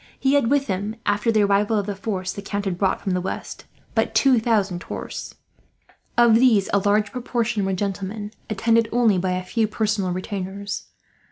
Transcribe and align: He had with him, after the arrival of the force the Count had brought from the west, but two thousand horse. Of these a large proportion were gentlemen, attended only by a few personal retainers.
He 0.19 0.33
had 0.33 0.49
with 0.49 0.65
him, 0.65 0.95
after 1.05 1.31
the 1.31 1.43
arrival 1.43 1.77
of 1.77 1.85
the 1.85 1.95
force 1.95 2.33
the 2.33 2.41
Count 2.41 2.65
had 2.65 2.75
brought 2.79 2.99
from 3.01 3.11
the 3.13 3.21
west, 3.21 3.65
but 3.93 4.15
two 4.15 4.39
thousand 4.39 4.81
horse. 4.81 5.35
Of 6.17 6.33
these 6.33 6.67
a 6.73 6.79
large 6.79 7.11
proportion 7.11 7.65
were 7.65 7.73
gentlemen, 7.73 8.31
attended 8.49 8.89
only 8.91 9.19
by 9.19 9.33
a 9.33 9.43
few 9.43 9.67
personal 9.67 10.09
retainers. 10.11 10.85